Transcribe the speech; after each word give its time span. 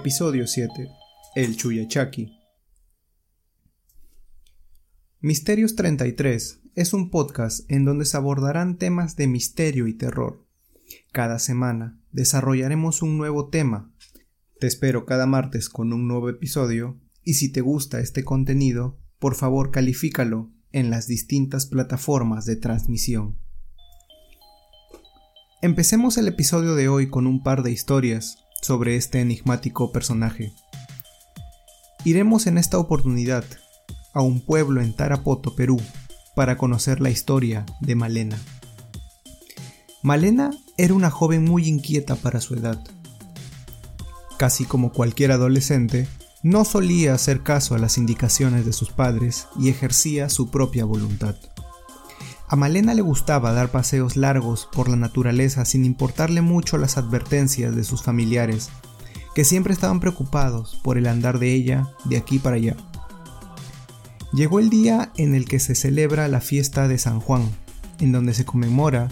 Episodio 0.00 0.46
7. 0.46 0.88
El 1.34 1.56
Chuyachaki. 1.56 2.30
Misterios 5.18 5.74
33 5.74 6.60
es 6.76 6.92
un 6.92 7.10
podcast 7.10 7.68
en 7.68 7.84
donde 7.84 8.04
se 8.04 8.16
abordarán 8.16 8.78
temas 8.78 9.16
de 9.16 9.26
misterio 9.26 9.88
y 9.88 9.94
terror. 9.94 10.46
Cada 11.10 11.40
semana 11.40 12.00
desarrollaremos 12.12 13.02
un 13.02 13.18
nuevo 13.18 13.48
tema. 13.48 13.92
Te 14.60 14.68
espero 14.68 15.04
cada 15.04 15.26
martes 15.26 15.68
con 15.68 15.92
un 15.92 16.06
nuevo 16.06 16.28
episodio 16.28 17.00
y 17.24 17.34
si 17.34 17.50
te 17.50 17.60
gusta 17.60 17.98
este 17.98 18.22
contenido, 18.22 19.00
por 19.18 19.34
favor 19.34 19.72
califícalo 19.72 20.52
en 20.70 20.90
las 20.90 21.08
distintas 21.08 21.66
plataformas 21.66 22.46
de 22.46 22.54
transmisión. 22.54 23.36
Empecemos 25.60 26.18
el 26.18 26.28
episodio 26.28 26.76
de 26.76 26.88
hoy 26.88 27.10
con 27.10 27.26
un 27.26 27.42
par 27.42 27.64
de 27.64 27.72
historias 27.72 28.44
sobre 28.60 28.96
este 28.96 29.20
enigmático 29.20 29.92
personaje. 29.92 30.52
Iremos 32.04 32.46
en 32.46 32.58
esta 32.58 32.78
oportunidad 32.78 33.44
a 34.12 34.22
un 34.22 34.40
pueblo 34.40 34.80
en 34.80 34.94
Tarapoto, 34.94 35.54
Perú, 35.54 35.80
para 36.34 36.56
conocer 36.56 37.00
la 37.00 37.10
historia 37.10 37.66
de 37.80 37.94
Malena. 37.94 38.38
Malena 40.02 40.50
era 40.76 40.94
una 40.94 41.10
joven 41.10 41.44
muy 41.44 41.66
inquieta 41.66 42.14
para 42.16 42.40
su 42.40 42.54
edad. 42.54 42.80
Casi 44.38 44.64
como 44.64 44.92
cualquier 44.92 45.32
adolescente, 45.32 46.06
no 46.42 46.64
solía 46.64 47.14
hacer 47.14 47.42
caso 47.42 47.74
a 47.74 47.78
las 47.78 47.98
indicaciones 47.98 48.64
de 48.64 48.72
sus 48.72 48.90
padres 48.90 49.48
y 49.58 49.68
ejercía 49.68 50.28
su 50.28 50.50
propia 50.50 50.84
voluntad. 50.84 51.34
A 52.50 52.56
Malena 52.56 52.94
le 52.94 53.02
gustaba 53.02 53.52
dar 53.52 53.70
paseos 53.70 54.16
largos 54.16 54.68
por 54.72 54.88
la 54.88 54.96
naturaleza 54.96 55.66
sin 55.66 55.84
importarle 55.84 56.40
mucho 56.40 56.78
las 56.78 56.96
advertencias 56.96 57.76
de 57.76 57.84
sus 57.84 58.02
familiares, 58.02 58.70
que 59.34 59.44
siempre 59.44 59.74
estaban 59.74 60.00
preocupados 60.00 60.80
por 60.82 60.96
el 60.96 61.06
andar 61.08 61.38
de 61.38 61.52
ella 61.52 61.90
de 62.06 62.16
aquí 62.16 62.38
para 62.38 62.56
allá. 62.56 62.74
Llegó 64.32 64.60
el 64.60 64.70
día 64.70 65.12
en 65.16 65.34
el 65.34 65.44
que 65.44 65.60
se 65.60 65.74
celebra 65.74 66.26
la 66.28 66.40
fiesta 66.40 66.88
de 66.88 66.96
San 66.96 67.20
Juan, 67.20 67.42
en 68.00 68.12
donde 68.12 68.32
se 68.32 68.46
conmemora 68.46 69.08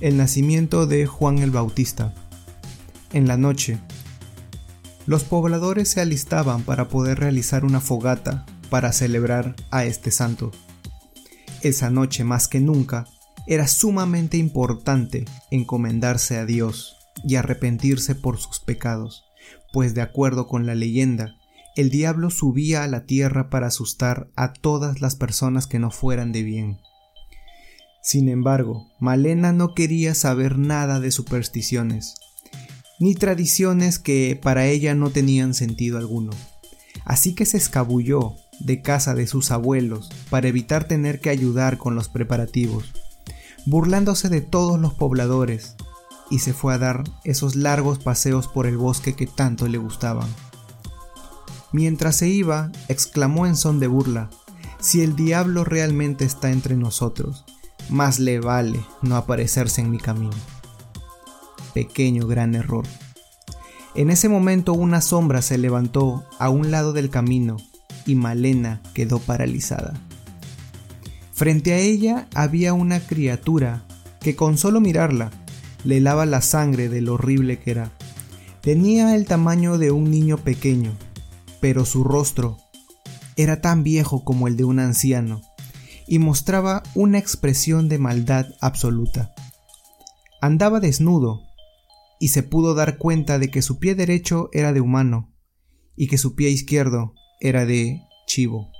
el 0.00 0.16
nacimiento 0.16 0.86
de 0.86 1.06
Juan 1.06 1.38
el 1.38 1.50
Bautista. 1.50 2.14
En 3.12 3.26
la 3.26 3.36
noche, 3.36 3.78
los 5.06 5.24
pobladores 5.24 5.90
se 5.90 6.00
alistaban 6.00 6.62
para 6.62 6.88
poder 6.88 7.18
realizar 7.18 7.64
una 7.64 7.80
fogata 7.80 8.46
para 8.70 8.92
celebrar 8.92 9.56
a 9.72 9.84
este 9.84 10.12
santo. 10.12 10.52
Esa 11.62 11.90
noche 11.90 12.24
más 12.24 12.48
que 12.48 12.60
nunca 12.60 13.06
era 13.46 13.68
sumamente 13.68 14.36
importante 14.38 15.24
encomendarse 15.50 16.38
a 16.38 16.46
Dios 16.46 16.96
y 17.24 17.36
arrepentirse 17.36 18.14
por 18.14 18.38
sus 18.38 18.60
pecados, 18.60 19.24
pues 19.72 19.94
de 19.94 20.00
acuerdo 20.00 20.46
con 20.46 20.66
la 20.66 20.74
leyenda, 20.74 21.36
el 21.76 21.90
diablo 21.90 22.30
subía 22.30 22.82
a 22.82 22.88
la 22.88 23.04
tierra 23.04 23.50
para 23.50 23.68
asustar 23.68 24.28
a 24.36 24.52
todas 24.52 25.00
las 25.00 25.16
personas 25.16 25.66
que 25.66 25.78
no 25.78 25.90
fueran 25.90 26.32
de 26.32 26.42
bien. 26.42 26.78
Sin 28.02 28.28
embargo, 28.28 28.88
Malena 28.98 29.52
no 29.52 29.74
quería 29.74 30.14
saber 30.14 30.58
nada 30.58 31.00
de 31.00 31.10
supersticiones, 31.10 32.14
ni 32.98 33.14
tradiciones 33.14 33.98
que 33.98 34.38
para 34.40 34.66
ella 34.66 34.94
no 34.94 35.10
tenían 35.10 35.54
sentido 35.54 35.98
alguno. 35.98 36.32
Así 37.04 37.34
que 37.34 37.44
se 37.46 37.56
escabulló 37.56 38.36
de 38.60 38.82
casa 38.82 39.14
de 39.14 39.26
sus 39.26 39.50
abuelos 39.50 40.10
para 40.30 40.48
evitar 40.48 40.84
tener 40.84 41.20
que 41.20 41.30
ayudar 41.30 41.78
con 41.78 41.94
los 41.94 42.08
preparativos, 42.08 42.92
burlándose 43.66 44.28
de 44.28 44.40
todos 44.40 44.78
los 44.78 44.94
pobladores, 44.94 45.74
y 46.30 46.38
se 46.38 46.52
fue 46.52 46.74
a 46.74 46.78
dar 46.78 47.04
esos 47.24 47.56
largos 47.56 47.98
paseos 47.98 48.46
por 48.46 48.66
el 48.66 48.76
bosque 48.76 49.14
que 49.14 49.26
tanto 49.26 49.66
le 49.66 49.78
gustaban. 49.78 50.28
Mientras 51.72 52.16
se 52.16 52.28
iba, 52.28 52.70
exclamó 52.88 53.46
en 53.46 53.56
son 53.56 53.80
de 53.80 53.88
burla, 53.88 54.30
si 54.78 55.02
el 55.02 55.16
diablo 55.16 55.64
realmente 55.64 56.24
está 56.24 56.50
entre 56.50 56.76
nosotros, 56.76 57.44
más 57.88 58.18
le 58.18 58.40
vale 58.40 58.80
no 59.02 59.16
aparecerse 59.16 59.80
en 59.80 59.90
mi 59.90 59.98
camino. 59.98 60.36
Pequeño 61.74 62.26
gran 62.26 62.54
error. 62.54 62.84
En 63.94 64.10
ese 64.10 64.28
momento 64.28 64.72
una 64.72 65.00
sombra 65.00 65.42
se 65.42 65.58
levantó 65.58 66.24
a 66.38 66.48
un 66.48 66.70
lado 66.70 66.92
del 66.92 67.10
camino 67.10 67.56
y 68.06 68.14
Malena 68.14 68.82
quedó 68.94 69.18
paralizada. 69.18 69.94
Frente 71.32 71.72
a 71.72 71.78
ella 71.78 72.28
había 72.34 72.74
una 72.74 73.00
criatura 73.00 73.84
que 74.20 74.36
con 74.36 74.58
solo 74.58 74.80
mirarla 74.80 75.30
le 75.84 75.96
helaba 75.96 76.26
la 76.26 76.42
sangre 76.42 76.88
de 76.88 77.00
lo 77.00 77.14
horrible 77.14 77.58
que 77.58 77.70
era. 77.70 77.92
Tenía 78.60 79.14
el 79.14 79.24
tamaño 79.24 79.78
de 79.78 79.90
un 79.90 80.10
niño 80.10 80.36
pequeño, 80.36 80.92
pero 81.60 81.84
su 81.84 82.04
rostro 82.04 82.58
era 83.36 83.60
tan 83.62 83.82
viejo 83.82 84.24
como 84.24 84.48
el 84.48 84.56
de 84.56 84.64
un 84.64 84.80
anciano 84.80 85.40
y 86.06 86.18
mostraba 86.18 86.82
una 86.94 87.18
expresión 87.18 87.88
de 87.88 87.98
maldad 87.98 88.46
absoluta. 88.60 89.32
Andaba 90.42 90.80
desnudo 90.80 91.42
y 92.18 92.28
se 92.28 92.42
pudo 92.42 92.74
dar 92.74 92.98
cuenta 92.98 93.38
de 93.38 93.50
que 93.50 93.62
su 93.62 93.78
pie 93.78 93.94
derecho 93.94 94.50
era 94.52 94.72
de 94.72 94.80
humano 94.80 95.32
y 95.96 96.08
que 96.08 96.18
su 96.18 96.34
pie 96.34 96.50
izquierdo 96.50 97.14
era 97.40 97.66
de 97.66 98.02
chivo. 98.26 98.70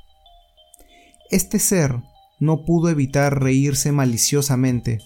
Este 1.31 1.59
ser 1.59 1.97
no 2.39 2.65
pudo 2.65 2.91
evitar 2.91 3.43
reírse 3.43 3.93
maliciosamente 3.93 5.01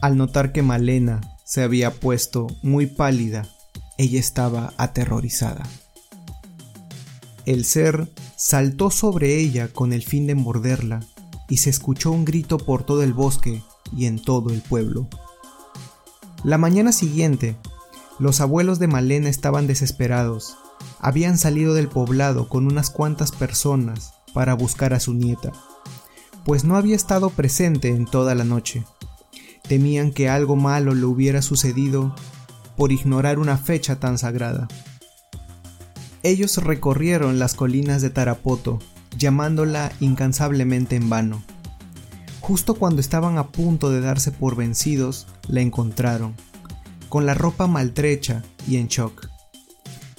al 0.00 0.16
notar 0.16 0.52
que 0.52 0.62
Malena 0.62 1.20
se 1.44 1.62
había 1.62 1.90
puesto 1.92 2.46
muy 2.62 2.86
pálida. 2.86 3.46
Ella 3.98 4.18
estaba 4.18 4.72
aterrorizada. 4.76 5.62
El 7.46 7.64
ser 7.64 8.08
saltó 8.36 8.90
sobre 8.90 9.38
ella 9.38 9.68
con 9.68 9.92
el 9.92 10.02
fin 10.02 10.26
de 10.26 10.34
morderla 10.34 11.00
y 11.48 11.58
se 11.58 11.70
escuchó 11.70 12.10
un 12.10 12.24
grito 12.24 12.58
por 12.58 12.84
todo 12.84 13.02
el 13.02 13.12
bosque 13.12 13.62
y 13.96 14.06
en 14.06 14.18
todo 14.18 14.50
el 14.50 14.60
pueblo. 14.60 15.08
La 16.42 16.58
mañana 16.58 16.92
siguiente, 16.92 17.56
los 18.18 18.40
abuelos 18.40 18.78
de 18.78 18.88
Malena 18.88 19.28
estaban 19.28 19.66
desesperados 19.66 20.56
habían 21.02 21.36
salido 21.36 21.74
del 21.74 21.88
poblado 21.88 22.48
con 22.48 22.66
unas 22.66 22.88
cuantas 22.88 23.32
personas 23.32 24.14
para 24.32 24.54
buscar 24.54 24.94
a 24.94 25.00
su 25.00 25.12
nieta, 25.12 25.52
pues 26.44 26.64
no 26.64 26.76
había 26.76 26.96
estado 26.96 27.28
presente 27.30 27.88
en 27.88 28.06
toda 28.06 28.34
la 28.36 28.44
noche. 28.44 28.84
Temían 29.68 30.12
que 30.12 30.28
algo 30.28 30.54
malo 30.56 30.94
le 30.94 31.04
hubiera 31.04 31.42
sucedido 31.42 32.14
por 32.76 32.92
ignorar 32.92 33.40
una 33.40 33.58
fecha 33.58 33.98
tan 33.98 34.16
sagrada. 34.16 34.68
Ellos 36.22 36.56
recorrieron 36.58 37.40
las 37.40 37.54
colinas 37.54 38.00
de 38.00 38.10
Tarapoto, 38.10 38.78
llamándola 39.18 39.92
incansablemente 39.98 40.94
en 40.94 41.10
vano. 41.10 41.42
Justo 42.40 42.74
cuando 42.74 43.00
estaban 43.00 43.38
a 43.38 43.48
punto 43.48 43.90
de 43.90 44.00
darse 44.00 44.30
por 44.30 44.54
vencidos, 44.54 45.26
la 45.48 45.60
encontraron, 45.60 46.34
con 47.08 47.26
la 47.26 47.34
ropa 47.34 47.66
maltrecha 47.66 48.44
y 48.68 48.76
en 48.76 48.86
shock. 48.86 49.31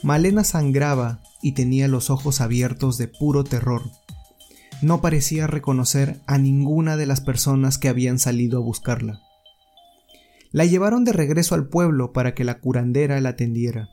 Malena 0.04 0.44
sangraba 0.44 1.22
y 1.42 1.54
tenía 1.54 1.88
los 1.88 2.10
ojos 2.10 2.42
abiertos 2.42 2.98
de 2.98 3.08
puro 3.08 3.46
terror. 3.46 3.84
No 4.82 5.00
parecía 5.00 5.48
reconocer 5.48 6.20
a 6.28 6.38
ninguna 6.38 6.98
de 6.98 7.06
las 7.06 7.22
personas 7.22 7.78
que 7.78 7.88
habían 7.88 8.20
salido 8.20 8.60
a 8.60 8.62
buscarla. 8.62 9.22
La 10.52 10.66
llevaron 10.66 11.06
de 11.06 11.14
regreso 11.14 11.56
al 11.56 11.68
pueblo 11.68 12.12
para 12.12 12.36
que 12.36 12.44
la 12.44 12.60
curandera 12.60 13.22
la 13.22 13.30
atendiera. 13.30 13.90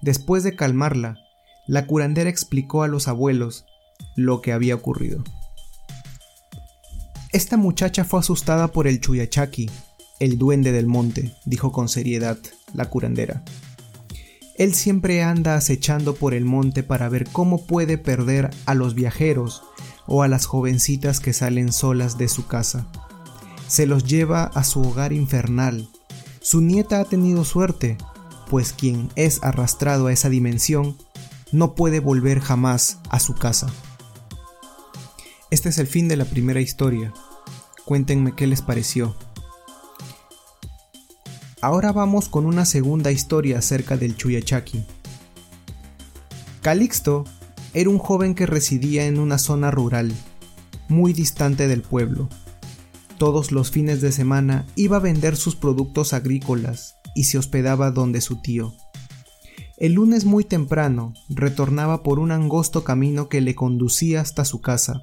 Después 0.00 0.42
de 0.42 0.56
calmarla, 0.56 1.18
la 1.66 1.86
curandera 1.86 2.30
explicó 2.30 2.82
a 2.82 2.88
los 2.88 3.06
abuelos 3.06 3.66
lo 4.16 4.40
que 4.40 4.52
había 4.54 4.74
ocurrido. 4.74 5.22
Esta 7.30 7.58
muchacha 7.58 8.04
fue 8.04 8.20
asustada 8.20 8.68
por 8.68 8.88
el 8.88 9.00
Chuyachaki, 9.00 9.68
el 10.18 10.38
duende 10.38 10.72
del 10.72 10.86
monte, 10.86 11.34
dijo 11.44 11.72
con 11.72 11.90
seriedad 11.90 12.38
la 12.72 12.86
curandera. 12.86 13.44
Él 14.60 14.74
siempre 14.74 15.22
anda 15.22 15.54
acechando 15.54 16.14
por 16.14 16.34
el 16.34 16.44
monte 16.44 16.82
para 16.82 17.08
ver 17.08 17.26
cómo 17.32 17.64
puede 17.64 17.96
perder 17.96 18.50
a 18.66 18.74
los 18.74 18.94
viajeros 18.94 19.62
o 20.06 20.22
a 20.22 20.28
las 20.28 20.44
jovencitas 20.44 21.18
que 21.18 21.32
salen 21.32 21.72
solas 21.72 22.18
de 22.18 22.28
su 22.28 22.46
casa. 22.46 22.86
Se 23.68 23.86
los 23.86 24.04
lleva 24.04 24.44
a 24.44 24.62
su 24.62 24.82
hogar 24.82 25.14
infernal. 25.14 25.88
Su 26.42 26.60
nieta 26.60 27.00
ha 27.00 27.06
tenido 27.06 27.46
suerte, 27.46 27.96
pues 28.50 28.74
quien 28.74 29.08
es 29.16 29.42
arrastrado 29.42 30.08
a 30.08 30.12
esa 30.12 30.28
dimensión 30.28 30.94
no 31.52 31.74
puede 31.74 31.98
volver 32.00 32.40
jamás 32.40 32.98
a 33.08 33.18
su 33.18 33.36
casa. 33.36 33.66
Este 35.50 35.70
es 35.70 35.78
el 35.78 35.86
fin 35.86 36.06
de 36.06 36.16
la 36.16 36.26
primera 36.26 36.60
historia. 36.60 37.14
Cuéntenme 37.86 38.34
qué 38.36 38.46
les 38.46 38.60
pareció. 38.60 39.16
Ahora 41.62 41.92
vamos 41.92 42.30
con 42.30 42.46
una 42.46 42.64
segunda 42.64 43.12
historia 43.12 43.58
acerca 43.58 43.98
del 43.98 44.16
Chuyachaki. 44.16 44.82
Calixto 46.62 47.24
era 47.74 47.90
un 47.90 47.98
joven 47.98 48.34
que 48.34 48.46
residía 48.46 49.04
en 49.04 49.18
una 49.18 49.36
zona 49.36 49.70
rural, 49.70 50.10
muy 50.88 51.12
distante 51.12 51.68
del 51.68 51.82
pueblo. 51.82 52.30
Todos 53.18 53.52
los 53.52 53.70
fines 53.70 54.00
de 54.00 54.10
semana 54.10 54.64
iba 54.74 54.96
a 54.96 55.00
vender 55.00 55.36
sus 55.36 55.54
productos 55.54 56.14
agrícolas 56.14 56.94
y 57.14 57.24
se 57.24 57.36
hospedaba 57.36 57.90
donde 57.90 58.22
su 58.22 58.40
tío. 58.40 58.72
El 59.76 59.92
lunes 59.92 60.24
muy 60.24 60.44
temprano 60.44 61.12
retornaba 61.28 62.02
por 62.02 62.20
un 62.20 62.32
angosto 62.32 62.84
camino 62.84 63.28
que 63.28 63.42
le 63.42 63.54
conducía 63.54 64.22
hasta 64.22 64.46
su 64.46 64.62
casa, 64.62 65.02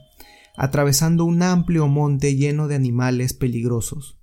atravesando 0.56 1.24
un 1.24 1.44
amplio 1.44 1.88
monte 1.88 2.36
lleno 2.36 2.68
de 2.68 2.74
animales 2.74 3.34
peligrosos. 3.34 4.18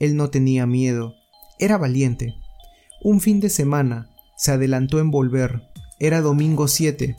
Él 0.00 0.16
no 0.16 0.30
tenía 0.30 0.66
miedo, 0.66 1.14
era 1.58 1.78
valiente. 1.78 2.34
Un 3.02 3.20
fin 3.20 3.40
de 3.40 3.50
semana 3.50 4.10
se 4.36 4.52
adelantó 4.52 5.00
en 5.00 5.10
volver, 5.10 5.62
era 5.98 6.20
domingo 6.20 6.68
7, 6.68 7.16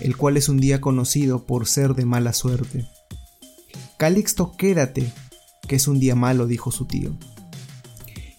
el 0.00 0.16
cual 0.16 0.36
es 0.36 0.48
un 0.48 0.58
día 0.58 0.80
conocido 0.80 1.46
por 1.46 1.66
ser 1.66 1.94
de 1.94 2.04
mala 2.04 2.32
suerte. 2.32 2.86
Calixto, 3.96 4.52
quédate, 4.56 5.10
que 5.66 5.76
es 5.76 5.88
un 5.88 5.98
día 5.98 6.14
malo, 6.14 6.46
dijo 6.46 6.70
su 6.70 6.86
tío. 6.86 7.16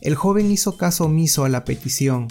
El 0.02 0.16
joven 0.16 0.52
hizo 0.52 0.78
caso 0.78 1.06
omiso 1.06 1.44
a 1.44 1.50
la 1.50 1.66
petición, 1.66 2.28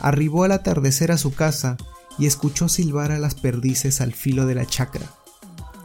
arribó 0.00 0.44
al 0.44 0.52
atardecer 0.52 1.12
a 1.12 1.18
su 1.18 1.34
casa 1.34 1.76
y 2.18 2.26
escuchó 2.26 2.68
silbar 2.68 3.12
a 3.12 3.18
las 3.18 3.34
perdices 3.34 4.00
al 4.00 4.14
filo 4.14 4.46
de 4.46 4.54
la 4.54 4.64
chacra. 4.64 5.06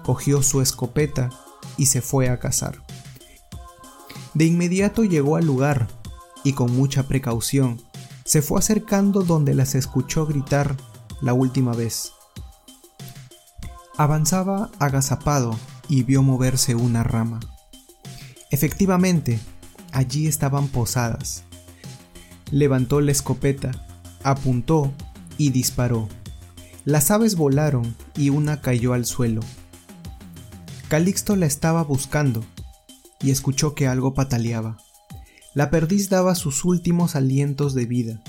Cogió 0.03 0.41
su 0.41 0.61
escopeta 0.61 1.29
y 1.77 1.87
se 1.87 2.01
fue 2.01 2.29
a 2.29 2.39
cazar. 2.39 2.83
De 4.33 4.45
inmediato 4.45 5.03
llegó 5.03 5.35
al 5.35 5.45
lugar 5.45 5.87
y 6.43 6.53
con 6.53 6.75
mucha 6.75 7.03
precaución 7.03 7.81
se 8.23 8.41
fue 8.41 8.59
acercando 8.59 9.23
donde 9.23 9.53
las 9.53 9.75
escuchó 9.75 10.25
gritar 10.25 10.77
la 11.21 11.33
última 11.33 11.73
vez. 11.73 12.13
Avanzaba 13.97 14.71
agazapado 14.79 15.57
y 15.87 16.03
vio 16.03 16.23
moverse 16.23 16.75
una 16.75 17.03
rama. 17.03 17.39
Efectivamente, 18.49 19.39
allí 19.91 20.27
estaban 20.27 20.67
posadas. 20.67 21.43
Levantó 22.51 23.01
la 23.01 23.11
escopeta, 23.11 23.71
apuntó 24.23 24.91
y 25.37 25.51
disparó. 25.51 26.07
Las 26.85 27.11
aves 27.11 27.35
volaron 27.35 27.95
y 28.15 28.29
una 28.29 28.61
cayó 28.61 28.93
al 28.93 29.05
suelo. 29.05 29.41
Calixto 30.87 31.35
la 31.35 31.45
estaba 31.45 31.83
buscando 31.83 32.43
y 33.21 33.31
escuchó 33.31 33.75
que 33.75 33.87
algo 33.87 34.13
pataleaba. 34.13 34.77
La 35.53 35.69
perdiz 35.69 36.09
daba 36.09 36.35
sus 36.35 36.63
últimos 36.63 37.15
alientos 37.15 37.73
de 37.73 37.85
vida. 37.85 38.21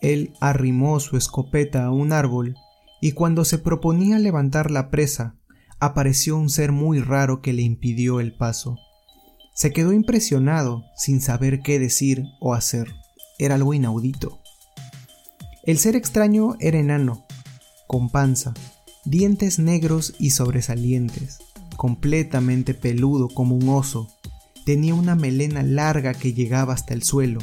Él 0.00 0.32
arrimó 0.40 0.98
su 0.98 1.16
escopeta 1.16 1.84
a 1.84 1.90
un 1.90 2.12
árbol 2.12 2.56
y 3.00 3.12
cuando 3.12 3.44
se 3.44 3.58
proponía 3.58 4.18
levantar 4.18 4.70
la 4.70 4.90
presa, 4.90 5.36
apareció 5.78 6.36
un 6.36 6.50
ser 6.50 6.72
muy 6.72 7.00
raro 7.00 7.40
que 7.42 7.52
le 7.52 7.62
impidió 7.62 8.20
el 8.20 8.32
paso. 8.32 8.76
Se 9.54 9.72
quedó 9.72 9.92
impresionado, 9.92 10.84
sin 10.96 11.20
saber 11.20 11.60
qué 11.60 11.78
decir 11.78 12.24
o 12.40 12.54
hacer. 12.54 12.94
Era 13.38 13.56
algo 13.56 13.74
inaudito. 13.74 14.40
El 15.64 15.78
ser 15.78 15.94
extraño 15.94 16.56
era 16.58 16.78
enano, 16.78 17.24
con 17.86 18.10
panza, 18.10 18.54
dientes 19.04 19.58
negros 19.58 20.14
y 20.18 20.30
sobresalientes, 20.30 21.38
completamente 21.76 22.74
peludo 22.74 23.28
como 23.28 23.56
un 23.56 23.68
oso. 23.68 24.08
Tenía 24.64 24.94
una 24.94 25.14
melena 25.14 25.62
larga 25.62 26.14
que 26.14 26.32
llegaba 26.32 26.74
hasta 26.74 26.94
el 26.94 27.02
suelo, 27.02 27.40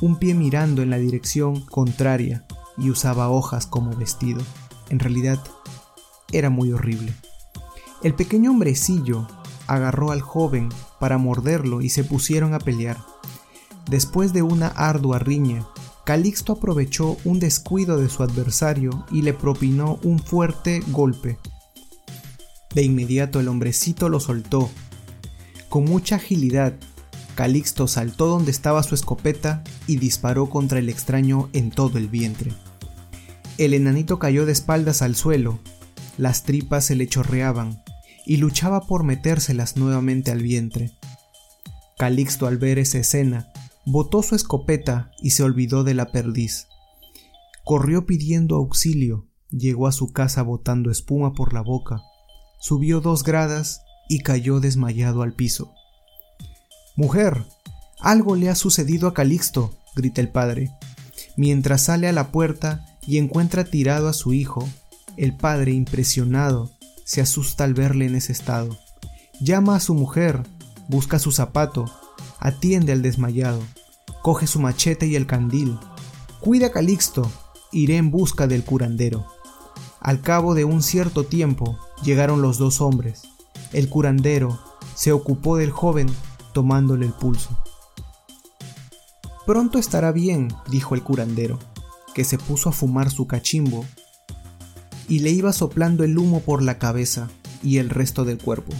un 0.00 0.16
pie 0.16 0.34
mirando 0.34 0.82
en 0.82 0.90
la 0.90 0.98
dirección 0.98 1.60
contraria 1.60 2.44
y 2.78 2.90
usaba 2.90 3.28
hojas 3.28 3.66
como 3.66 3.94
vestido. 3.96 4.40
En 4.88 4.98
realidad, 4.98 5.38
era 6.32 6.50
muy 6.50 6.72
horrible. 6.72 7.12
El 8.02 8.14
pequeño 8.14 8.50
hombrecillo 8.50 9.26
agarró 9.66 10.12
al 10.12 10.20
joven 10.20 10.68
para 11.00 11.18
morderlo 11.18 11.82
y 11.82 11.88
se 11.88 12.04
pusieron 12.04 12.54
a 12.54 12.58
pelear. 12.58 12.98
Después 13.90 14.32
de 14.32 14.42
una 14.42 14.68
ardua 14.68 15.18
riña, 15.18 15.66
Calixto 16.04 16.52
aprovechó 16.52 17.16
un 17.24 17.40
descuido 17.40 17.98
de 17.98 18.08
su 18.08 18.22
adversario 18.22 19.04
y 19.10 19.22
le 19.22 19.32
propinó 19.32 19.98
un 20.04 20.18
fuerte 20.18 20.80
golpe. 20.88 21.38
De 22.74 22.82
inmediato 22.82 23.40
el 23.40 23.48
hombrecito 23.48 24.08
lo 24.08 24.20
soltó. 24.20 24.70
Con 25.68 25.84
mucha 25.84 26.16
agilidad, 26.16 26.74
Calixto 27.34 27.86
saltó 27.86 28.26
donde 28.26 28.50
estaba 28.50 28.82
su 28.82 28.94
escopeta 28.94 29.62
y 29.86 29.96
disparó 29.96 30.48
contra 30.48 30.78
el 30.78 30.88
extraño 30.88 31.50
en 31.52 31.70
todo 31.70 31.98
el 31.98 32.08
vientre. 32.08 32.52
El 33.58 33.74
enanito 33.74 34.18
cayó 34.18 34.46
de 34.46 34.52
espaldas 34.52 35.02
al 35.02 35.16
suelo, 35.16 35.58
las 36.18 36.44
tripas 36.44 36.86
se 36.86 36.94
le 36.94 37.06
chorreaban, 37.06 37.82
y 38.24 38.38
luchaba 38.38 38.86
por 38.86 39.04
metérselas 39.04 39.76
nuevamente 39.76 40.30
al 40.30 40.42
vientre. 40.42 40.92
Calixto 41.98 42.46
al 42.46 42.58
ver 42.58 42.78
esa 42.78 42.98
escena, 42.98 43.52
botó 43.84 44.22
su 44.22 44.34
escopeta 44.34 45.10
y 45.20 45.30
se 45.30 45.42
olvidó 45.42 45.84
de 45.84 45.94
la 45.94 46.06
perdiz. 46.06 46.68
Corrió 47.64 48.06
pidiendo 48.06 48.56
auxilio, 48.56 49.28
llegó 49.50 49.86
a 49.86 49.92
su 49.92 50.12
casa 50.12 50.42
botando 50.42 50.90
espuma 50.90 51.32
por 51.34 51.52
la 51.52 51.60
boca, 51.60 52.00
subió 52.60 53.00
dos 53.00 53.24
gradas 53.24 53.82
y 54.08 54.20
cayó 54.20 54.60
desmayado 54.60 55.22
al 55.22 55.32
piso. 55.32 55.72
Mujer, 56.96 57.44
algo 58.00 58.36
le 58.36 58.48
ha 58.48 58.54
sucedido 58.54 59.08
a 59.08 59.14
Calixto, 59.14 59.74
grita 59.94 60.20
el 60.20 60.28
padre. 60.28 60.70
Mientras 61.36 61.82
sale 61.82 62.08
a 62.08 62.12
la 62.12 62.32
puerta 62.32 62.86
y 63.06 63.18
encuentra 63.18 63.64
tirado 63.64 64.08
a 64.08 64.12
su 64.12 64.32
hijo, 64.32 64.68
el 65.16 65.36
padre, 65.36 65.72
impresionado, 65.72 66.70
se 67.04 67.20
asusta 67.20 67.64
al 67.64 67.74
verle 67.74 68.06
en 68.06 68.14
ese 68.14 68.32
estado. 68.32 68.78
Llama 69.40 69.76
a 69.76 69.80
su 69.80 69.94
mujer, 69.94 70.42
busca 70.88 71.18
su 71.18 71.32
zapato, 71.32 71.84
atiende 72.38 72.92
al 72.92 73.02
desmayado, 73.02 73.62
coge 74.22 74.46
su 74.46 74.60
machete 74.60 75.06
y 75.06 75.16
el 75.16 75.26
candil. 75.26 75.78
Cuida 76.40 76.68
a 76.68 76.70
Calixto, 76.70 77.30
iré 77.72 77.96
en 77.96 78.10
busca 78.10 78.46
del 78.46 78.64
curandero. 78.64 79.26
Al 80.00 80.20
cabo 80.20 80.54
de 80.54 80.64
un 80.64 80.82
cierto 80.82 81.24
tiempo 81.24 81.78
llegaron 82.02 82.42
los 82.42 82.58
dos 82.58 82.80
hombres. 82.80 83.22
El 83.72 83.88
curandero 83.88 84.58
se 84.94 85.12
ocupó 85.12 85.56
del 85.56 85.70
joven 85.70 86.08
tomándole 86.52 87.06
el 87.06 87.12
pulso. 87.12 87.58
Pronto 89.46 89.78
estará 89.78 90.10
bien, 90.12 90.48
dijo 90.70 90.94
el 90.94 91.02
curandero, 91.02 91.58
que 92.14 92.24
se 92.24 92.38
puso 92.38 92.68
a 92.68 92.72
fumar 92.72 93.10
su 93.10 93.26
cachimbo 93.26 93.84
y 95.08 95.20
le 95.20 95.30
iba 95.30 95.52
soplando 95.52 96.02
el 96.02 96.18
humo 96.18 96.40
por 96.40 96.62
la 96.62 96.78
cabeza 96.78 97.28
y 97.62 97.78
el 97.78 97.90
resto 97.90 98.24
del 98.24 98.38
cuerpo. 98.38 98.72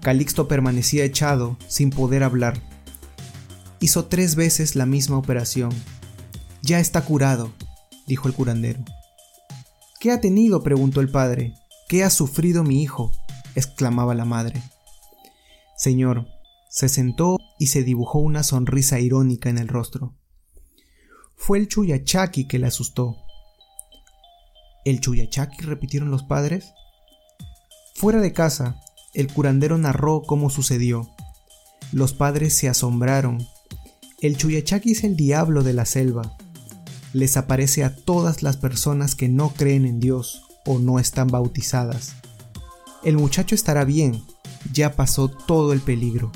Calixto 0.00 0.48
permanecía 0.48 1.04
echado, 1.04 1.58
sin 1.66 1.90
poder 1.90 2.22
hablar. 2.22 2.60
Hizo 3.80 4.06
tres 4.06 4.36
veces 4.36 4.74
la 4.74 4.86
misma 4.86 5.18
operación. 5.18 5.70
Ya 6.62 6.80
está 6.80 7.04
curado, 7.04 7.52
dijo 8.06 8.28
el 8.28 8.34
curandero. 8.34 8.80
¿Qué 10.00 10.12
ha 10.12 10.20
tenido? 10.20 10.62
preguntó 10.62 11.00
el 11.00 11.10
padre. 11.10 11.54
¿Qué 11.88 12.04
ha 12.04 12.10
sufrido 12.10 12.64
mi 12.64 12.82
hijo? 12.82 13.12
exclamaba 13.54 14.14
la 14.14 14.26
madre. 14.26 14.62
Señor, 15.74 16.28
se 16.68 16.90
sentó 16.90 17.38
y 17.58 17.68
se 17.68 17.82
dibujó 17.82 18.18
una 18.18 18.42
sonrisa 18.42 19.00
irónica 19.00 19.48
en 19.48 19.56
el 19.56 19.68
rostro. 19.68 20.14
Fue 21.34 21.56
el 21.56 21.66
Chuyachaki 21.66 22.46
que 22.46 22.58
le 22.58 22.66
asustó. 22.66 23.16
¿El 24.84 25.00
Chuyachaki? 25.00 25.64
repitieron 25.64 26.10
los 26.10 26.24
padres. 26.24 26.74
Fuera 27.94 28.20
de 28.20 28.34
casa, 28.34 28.78
el 29.14 29.32
curandero 29.32 29.78
narró 29.78 30.20
cómo 30.20 30.50
sucedió. 30.50 31.08
Los 31.90 32.12
padres 32.12 32.54
se 32.54 32.68
asombraron. 32.68 33.48
El 34.20 34.36
Chuyachaki 34.36 34.92
es 34.92 35.04
el 35.04 35.16
diablo 35.16 35.62
de 35.62 35.72
la 35.72 35.86
selva. 35.86 36.36
Les 37.14 37.38
aparece 37.38 37.82
a 37.82 37.96
todas 37.96 38.42
las 38.42 38.58
personas 38.58 39.14
que 39.14 39.30
no 39.30 39.54
creen 39.54 39.86
en 39.86 40.00
Dios 40.00 40.44
o 40.68 40.78
no 40.78 40.98
están 40.98 41.28
bautizadas. 41.28 42.12
El 43.02 43.16
muchacho 43.16 43.54
estará 43.54 43.84
bien, 43.84 44.22
ya 44.70 44.94
pasó 44.94 45.28
todo 45.28 45.72
el 45.72 45.80
peligro. 45.80 46.30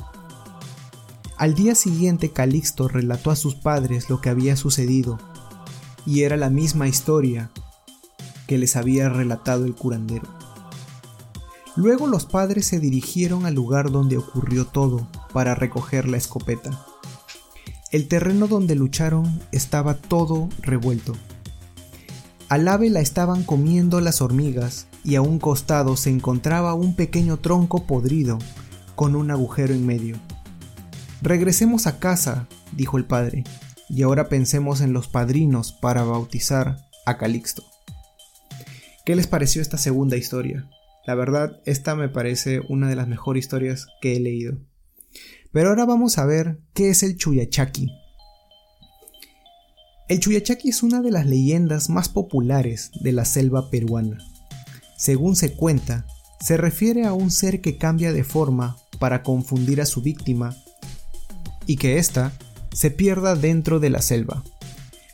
Al 1.37 1.55
día 1.55 1.75
siguiente 1.75 2.31
Calixto 2.31 2.89
relató 2.89 3.31
a 3.31 3.37
sus 3.37 3.55
padres 3.55 4.09
lo 4.09 4.23
que 4.23 4.31
había 4.31 4.57
sucedido, 4.57 5.19
y 6.07 6.23
era 6.23 6.39
la 6.39 6.49
misma 6.49 6.89
historia 6.89 7.51
que 8.47 8.57
les 8.57 8.75
había 8.77 9.11
relatado 9.11 9.67
el 9.67 9.75
curandero. 9.75 10.29
Luego 11.77 12.07
los 12.07 12.25
padres 12.25 12.67
se 12.67 12.81
dirigieron 12.81 13.45
al 13.45 13.55
lugar 13.55 13.91
donde 13.91 14.17
ocurrió 14.17 14.67
todo 14.67 15.09
para 15.35 15.55
recoger 15.55 16.09
la 16.09 16.17
escopeta. 16.17 16.87
El 17.91 18.09
terreno 18.09 18.49
donde 18.49 18.77
lucharon 18.77 19.43
estaba 19.53 19.95
todo 19.95 20.49
revuelto. 20.63 21.15
Al 22.53 22.69
ave 22.69 22.91
la 22.91 23.01
estaban 23.01 23.45
comiendo 23.45 24.03
las 24.03 24.21
hormigas 24.21 24.87
y 25.05 25.15
a 25.15 25.23
un 25.23 25.39
costado 25.39 25.97
se 25.97 26.11
encontraba 26.11 26.75
un 26.75 26.95
pequeño 26.95 27.39
tronco 27.39 27.87
podrido 27.87 28.39
con 28.95 29.17
un 29.17 29.31
agujero 29.31 29.73
en 29.73 29.87
medio. 29.87 30.21
Regresemos 31.23 31.87
a 31.87 31.99
casa, 31.99 32.49
dijo 32.77 32.99
el 32.99 33.07
padre, 33.07 33.45
y 33.89 34.03
ahora 34.03 34.29
pensemos 34.29 34.83
en 34.83 34.93
los 34.93 35.09
padrinos 35.09 35.73
para 35.73 36.03
bautizar 36.03 36.77
a 37.07 37.17
Calixto. 37.17 37.65
¿Qué 39.07 39.17
les 39.17 39.27
pareció 39.27 39.63
esta 39.63 39.79
segunda 39.79 40.19
historia? 40.19 40.69
La 41.07 41.15
verdad, 41.15 41.63
esta 41.65 41.95
me 41.95 42.11
parece 42.11 42.61
una 42.69 42.87
de 42.87 42.97
las 42.97 43.09
mejores 43.09 43.45
historias 43.45 43.87
que 44.03 44.15
he 44.15 44.21
leído. 44.21 44.59
Pero 45.53 45.71
ahora 45.71 45.87
vamos 45.87 46.19
a 46.19 46.27
ver 46.27 46.59
qué 46.75 46.91
es 46.91 47.03
el 47.03 47.17
Chuyachaki. 47.17 48.02
El 50.13 50.21
Chuyachaki 50.21 50.69
es 50.69 50.83
una 50.83 51.01
de 51.01 51.11
las 51.11 51.25
leyendas 51.25 51.89
más 51.89 52.11
populares 52.11 52.91
de 53.01 53.13
la 53.13 53.25
selva 53.25 53.71
peruana. 53.71 54.19
Según 54.95 55.37
se 55.37 55.55
cuenta, 55.55 56.05
se 56.39 56.59
refiere 56.59 57.07
a 57.07 57.15
un 57.15 57.31
ser 57.31 57.63
que 57.63 57.79
cambia 57.79 58.13
de 58.13 58.23
forma 58.23 58.77
para 58.99 59.23
confundir 59.23 59.81
a 59.81 59.87
su 59.87 60.03
víctima 60.03 60.55
y 61.65 61.77
que 61.77 61.97
ésta 61.97 62.31
se 62.75 62.91
pierda 62.91 63.37
dentro 63.37 63.81
de 63.81 63.89
la 63.89 64.03
selva. 64.03 64.45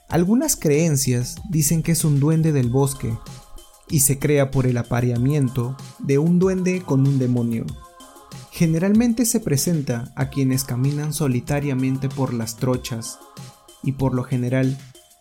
Algunas 0.09 0.57
creencias 0.57 1.37
dicen 1.49 1.85
que 1.85 1.93
es 1.93 2.05
un 2.05 2.19
duende 2.19 2.50
del 2.50 2.69
bosque 2.69 3.17
y 3.88 4.00
se 4.00 4.19
crea 4.19 4.50
por 4.50 4.67
el 4.67 4.78
apareamiento 4.78 5.76
de 6.00 6.19
un 6.19 6.40
duende 6.40 6.83
con 6.83 7.07
un 7.07 7.21
demonio. 7.21 7.67
Generalmente 8.50 9.26
se 9.26 9.38
presenta 9.38 10.11
a 10.17 10.28
quienes 10.28 10.64
caminan 10.64 11.12
solitariamente 11.12 12.09
por 12.09 12.35
las 12.35 12.57
trochas 12.57 13.21
y 13.83 13.93
por 13.93 14.14
lo 14.14 14.25
general 14.25 14.76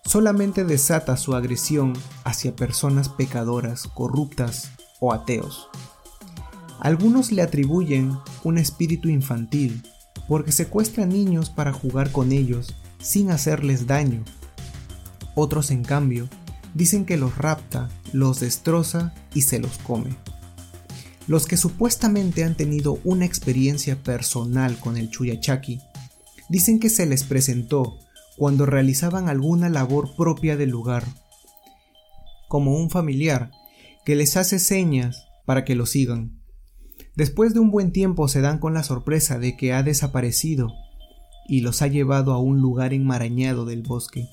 solamente 0.07 0.63
desata 0.63 1.15
su 1.17 1.35
agresión 1.35 1.93
hacia 2.23 2.55
personas 2.55 3.09
pecadoras, 3.09 3.87
corruptas 3.93 4.71
o 4.99 5.13
ateos. 5.13 5.69
Algunos 6.79 7.31
le 7.31 7.43
atribuyen 7.43 8.17
un 8.43 8.57
espíritu 8.57 9.09
infantil 9.09 9.83
porque 10.27 10.51
secuestra 10.51 11.05
niños 11.05 11.51
para 11.51 11.71
jugar 11.73 12.11
con 12.11 12.31
ellos 12.31 12.75
sin 12.99 13.29
hacerles 13.29 13.85
daño 13.85 14.23
otros, 15.39 15.69
en 15.69 15.83
cambio, 15.83 16.27
dicen 16.73 17.05
que 17.05 17.15
los 17.15 17.37
rapta, 17.37 17.89
los 18.11 18.39
destroza 18.39 19.13
y 19.35 19.43
se 19.43 19.59
los 19.59 19.77
come. 19.77 20.17
Los 21.27 21.45
que 21.45 21.57
supuestamente 21.57 22.43
han 22.43 22.55
tenido 22.55 22.99
una 23.03 23.25
experiencia 23.25 24.01
personal 24.01 24.79
con 24.79 24.97
el 24.97 25.11
Chuyachaki 25.11 25.79
dicen 26.49 26.79
que 26.79 26.89
se 26.89 27.05
les 27.05 27.23
presentó 27.23 27.99
cuando 28.38 28.65
realizaban 28.65 29.29
alguna 29.29 29.67
labor 29.67 30.15
propia 30.15 30.56
del 30.56 30.70
lugar, 30.70 31.03
como 32.48 32.75
un 32.75 32.89
familiar 32.89 33.51
que 34.06 34.15
les 34.15 34.38
hace 34.38 34.60
señas 34.60 35.27
para 35.46 35.65
que 35.65 35.75
lo 35.75 35.86
sigan. 35.86 36.39
Después 37.15 37.53
de 37.53 37.60
un 37.60 37.72
buen 37.72 37.91
tiempo 37.91 38.27
se 38.27 38.41
dan 38.41 38.60
con 38.60 38.74
la 38.74 38.84
sorpresa 38.84 39.39
de 39.39 39.58
que 39.58 39.74
ha 39.74 39.82
desaparecido 39.82 40.72
y 41.48 41.62
los 41.62 41.82
ha 41.82 41.88
llevado 41.88 42.32
a 42.34 42.39
un 42.39 42.62
lugar 42.62 42.94
enmarañado 42.94 43.65
del 43.65 43.82
bosque. 43.82 44.29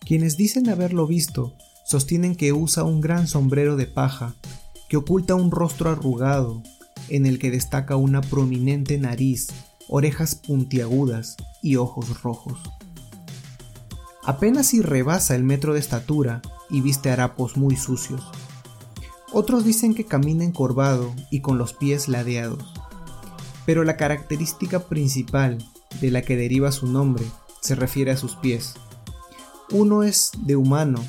Quienes 0.00 0.36
dicen 0.36 0.68
haberlo 0.70 1.06
visto 1.06 1.54
sostienen 1.86 2.34
que 2.34 2.52
usa 2.52 2.84
un 2.84 3.00
gran 3.00 3.26
sombrero 3.28 3.76
de 3.76 3.86
paja 3.86 4.34
que 4.88 4.96
oculta 4.96 5.34
un 5.34 5.50
rostro 5.50 5.90
arrugado 5.90 6.62
en 7.10 7.26
el 7.26 7.38
que 7.38 7.50
destaca 7.50 7.96
una 7.96 8.22
prominente 8.22 8.98
nariz, 8.98 9.48
orejas 9.88 10.34
puntiagudas 10.34 11.36
y 11.62 11.76
ojos 11.76 12.22
rojos. 12.22 12.58
Apenas 14.28 14.66
si 14.66 14.82
rebasa 14.82 15.34
el 15.34 15.42
metro 15.42 15.72
de 15.72 15.80
estatura 15.80 16.42
y 16.68 16.82
viste 16.82 17.10
harapos 17.10 17.56
muy 17.56 17.76
sucios. 17.76 18.30
Otros 19.32 19.64
dicen 19.64 19.94
que 19.94 20.04
camina 20.04 20.44
encorvado 20.44 21.14
y 21.30 21.40
con 21.40 21.56
los 21.56 21.72
pies 21.72 22.08
ladeados. 22.08 22.74
Pero 23.64 23.84
la 23.84 23.96
característica 23.96 24.80
principal 24.80 25.56
de 26.02 26.10
la 26.10 26.20
que 26.20 26.36
deriva 26.36 26.72
su 26.72 26.86
nombre 26.86 27.24
se 27.62 27.74
refiere 27.74 28.10
a 28.10 28.18
sus 28.18 28.36
pies, 28.36 28.74
uno 29.70 30.02
es 30.02 30.32
de 30.44 30.56
humano 30.56 31.02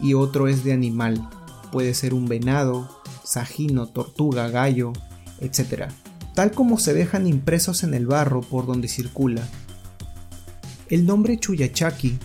y 0.00 0.14
otro 0.14 0.48
es 0.48 0.64
de 0.64 0.72
animal. 0.72 1.28
Puede 1.70 1.94
ser 1.94 2.12
un 2.12 2.26
venado, 2.26 2.88
sajino, 3.22 3.86
tortuga, 3.86 4.48
gallo, 4.48 4.92
etc. 5.40 5.92
Tal 6.34 6.50
como 6.50 6.80
se 6.80 6.92
dejan 6.92 7.28
impresos 7.28 7.84
en 7.84 7.94
el 7.94 8.08
barro 8.08 8.40
por 8.40 8.66
donde 8.66 8.88
circula. 8.88 9.46
El 10.88 11.06
nombre 11.06 11.38
Chuyachaki 11.38 12.18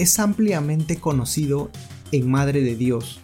es 0.00 0.18
ampliamente 0.18 0.96
conocido 0.96 1.70
en 2.10 2.30
Madre 2.30 2.62
de 2.62 2.74
Dios, 2.74 3.20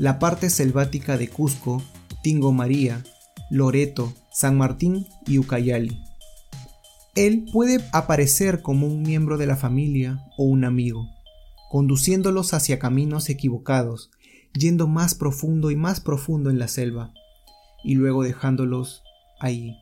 la 0.00 0.18
parte 0.18 0.50
selvática 0.50 1.16
de 1.16 1.28
Cusco, 1.28 1.84
Tingo 2.20 2.50
María, 2.50 3.04
Loreto, 3.48 4.12
San 4.32 4.58
Martín 4.58 5.06
y 5.24 5.38
Ucayali. 5.38 6.02
Él 7.14 7.46
puede 7.52 7.78
aparecer 7.92 8.60
como 8.60 8.88
un 8.88 9.02
miembro 9.02 9.38
de 9.38 9.46
la 9.46 9.54
familia 9.54 10.26
o 10.36 10.42
un 10.42 10.64
amigo 10.64 11.08
conduciéndolos 11.70 12.54
hacia 12.54 12.80
caminos 12.80 13.28
equivocados, 13.30 14.10
yendo 14.52 14.88
más 14.88 15.14
profundo 15.14 15.70
y 15.70 15.76
más 15.76 16.00
profundo 16.00 16.50
en 16.50 16.58
la 16.58 16.66
selva, 16.66 17.12
y 17.84 17.94
luego 17.94 18.24
dejándolos 18.24 19.04
ahí. 19.38 19.76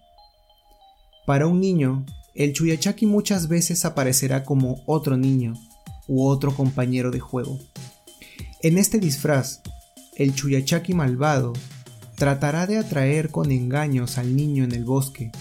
Para 1.26 1.46
un 1.46 1.60
niño, 1.60 2.04
el 2.34 2.52
Chuyachaki 2.52 3.06
muchas 3.06 3.48
veces 3.48 3.86
aparecerá 3.86 4.44
como 4.44 4.82
otro 4.86 5.16
niño 5.16 5.54
u 6.12 6.26
otro 6.26 6.54
compañero 6.54 7.10
de 7.10 7.20
juego. 7.20 7.58
En 8.60 8.76
este 8.76 8.98
disfraz, 8.98 9.62
el 10.14 10.34
Chuyachaki 10.34 10.92
malvado 10.92 11.54
tratará 12.16 12.66
de 12.66 12.76
atraer 12.76 13.30
con 13.30 13.50
engaños 13.50 14.18
al 14.18 14.36
niño 14.36 14.62
en 14.62 14.72
el 14.72 14.84
bosque 14.84 15.32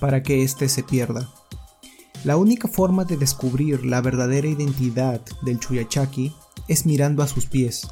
para 0.00 0.24
que 0.24 0.42
éste 0.42 0.68
se 0.68 0.82
pierda. 0.82 1.30
La 2.24 2.36
única 2.36 2.66
forma 2.66 3.04
de 3.04 3.16
descubrir 3.16 3.86
la 3.86 4.00
verdadera 4.00 4.48
identidad 4.48 5.20
del 5.42 5.60
Chuyachaki 5.60 6.34
es 6.66 6.84
mirando 6.84 7.22
a 7.22 7.28
sus 7.28 7.46
pies, 7.46 7.86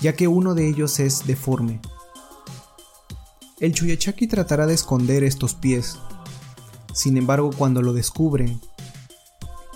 ya 0.00 0.12
que 0.12 0.28
uno 0.28 0.54
de 0.54 0.68
ellos 0.68 1.00
es 1.00 1.26
deforme. 1.26 1.80
El 3.58 3.74
Chuyachaki 3.74 4.28
tratará 4.28 4.68
de 4.68 4.74
esconder 4.74 5.24
estos 5.24 5.54
pies. 5.54 5.98
Sin 6.94 7.16
embargo, 7.16 7.50
cuando 7.56 7.82
lo 7.82 7.92
descubren, 7.92 8.60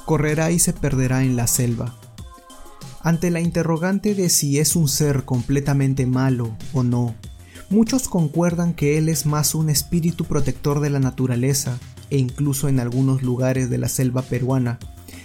correrá 0.07 0.51
y 0.53 0.59
se 0.59 0.73
perderá 0.73 1.23
en 1.23 1.37
la 1.37 1.47
selva. 1.47 1.95
Ante 3.03 3.31
la 3.31 3.41
interrogante 3.41 4.15
de 4.15 4.31
si 4.31 4.59
es 4.59 4.75
un 4.75 4.89
ser 4.89 5.25
completamente 5.25 6.07
malo 6.07 6.57
o 6.73 6.83
no, 6.83 7.15
muchos 7.69 8.09
concuerdan 8.09 8.73
que 8.73 8.97
él 8.97 9.09
es 9.09 9.27
más 9.27 9.55
un 9.55 9.69
espíritu 9.69 10.25
protector 10.25 10.81
de 10.81 10.91
la 10.91 11.01
naturaleza 11.01 11.79
e 12.11 12.19
incluso 12.19 12.69
en 12.69 12.81
algunos 12.81 13.23
lugares 13.23 13.69
de 13.69 13.79
la 13.79 13.89
selva 13.89 14.23
peruana, 14.23 14.79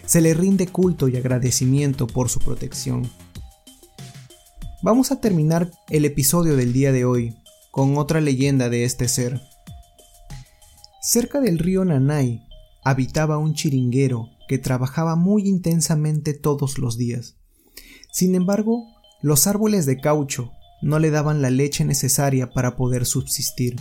se 0.06 0.20
le 0.20 0.34
rinde 0.34 0.68
culto 0.68 1.08
y 1.08 1.16
agradecimiento 1.16 2.08
por 2.08 2.30
su 2.30 2.40
protección. 2.40 3.10
Vamos 4.82 5.12
a 5.12 5.22
terminar 5.22 5.70
el 5.90 6.06
episodio 6.06 6.56
del 6.56 6.74
día 6.74 6.92
de 6.92 7.06
hoy 7.06 7.36
con 7.70 7.98
otra 7.98 8.20
leyenda 8.20 8.68
de 8.70 8.84
este 8.84 9.08
ser. 9.08 9.42
Cerca 11.02 11.40
del 11.40 11.60
río 11.60 11.86
Nanay 11.86 12.42
habitaba 12.84 13.38
un 13.38 13.54
chiringuero 13.54 14.30
que 14.52 14.58
trabajaba 14.58 15.16
muy 15.16 15.48
intensamente 15.48 16.34
todos 16.34 16.78
los 16.78 16.98
días. 16.98 17.38
Sin 18.12 18.36
embargo, 18.36 18.86
los 19.22 19.48
árboles 19.48 19.86
de 19.86 20.02
caucho 20.02 20.52
no 20.82 21.00
le 21.00 21.10
daban 21.10 21.42
la 21.42 21.50
leche 21.50 21.86
necesaria 21.86 22.52
para 22.52 22.76
poder 22.76 23.06
subsistir. 23.06 23.78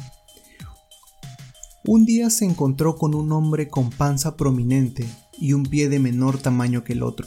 Un 1.84 2.04
día 2.04 2.30
se 2.30 2.44
encontró 2.44 2.94
con 2.94 3.16
un 3.16 3.32
hombre 3.32 3.66
con 3.66 3.90
panza 3.90 4.36
prominente 4.36 5.04
y 5.40 5.54
un 5.54 5.64
pie 5.64 5.88
de 5.88 5.98
menor 5.98 6.38
tamaño 6.38 6.84
que 6.84 6.92
el 6.92 7.02
otro. 7.02 7.26